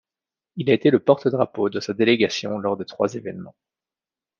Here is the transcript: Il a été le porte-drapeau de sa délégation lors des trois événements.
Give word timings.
Il 0.55 0.71
a 0.71 0.73
été 0.73 0.89
le 0.89 0.97
porte-drapeau 0.97 1.69
de 1.69 1.79
sa 1.79 1.93
délégation 1.93 2.57
lors 2.57 2.75
des 2.75 2.85
trois 2.85 3.13
événements. 3.13 3.53